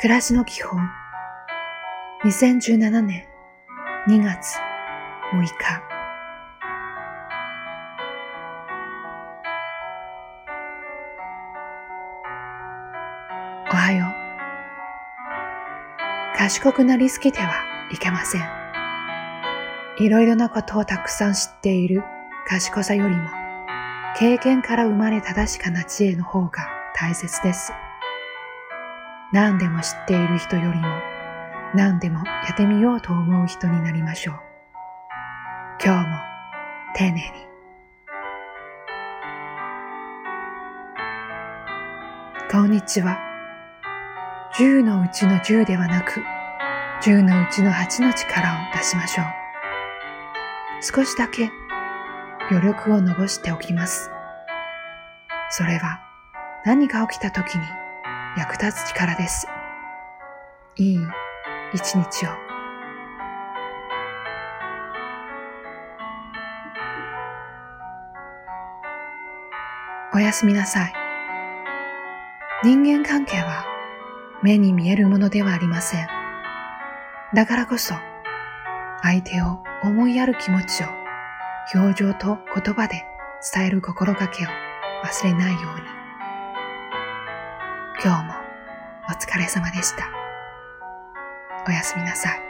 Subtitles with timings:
[0.00, 0.80] 暮らしの基本。
[2.24, 3.26] 2017年
[4.08, 4.56] 2月
[5.34, 5.52] 6日。
[13.70, 14.06] おはよ
[16.34, 16.38] う。
[16.38, 17.52] 賢くなりすぎては
[17.92, 18.42] いけません。
[19.98, 22.02] いろいろなことをたくさん知っている
[22.48, 23.28] 賢さよりも
[24.16, 27.74] 経験から生まれた確かな知恵の方が大切です。
[29.32, 30.88] 何でも知っている人よりも
[31.72, 34.34] 何でもやってみようと思う人になりましょう。
[35.82, 36.16] 今日も
[36.96, 37.20] 丁寧に。
[42.50, 43.18] こんにちは。
[44.56, 46.20] 10のうちの10ではなく、
[47.04, 49.26] 10のうちの8の力を出しましょう。
[50.82, 51.52] 少しだけ
[52.50, 54.10] 余力を残しておきます。
[55.50, 56.00] それは
[56.66, 57.79] 何が起きた時に
[58.40, 59.46] 役立つ力です。
[60.76, 60.98] いい
[61.74, 62.30] 一日を。
[70.14, 70.92] おやすみなさい。
[72.64, 73.66] 人間関係は
[74.42, 76.08] 目に見えるものではありません。
[77.34, 77.94] だからこそ
[79.02, 80.86] 相手を思いやる気持ちを
[81.74, 83.04] 表情と言葉で
[83.54, 84.48] 伝える心がけを
[85.04, 85.99] 忘れないように。
[88.02, 88.32] 今日も
[89.10, 90.08] お疲れ様でした。
[91.68, 92.49] おやすみなさい。